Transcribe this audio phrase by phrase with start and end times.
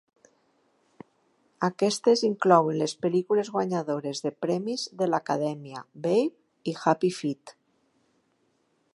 [1.67, 7.53] Aquestes inclouen les pel·lícules guanyadores de premis de l'acadèmia "Babe" i "Happy Feet".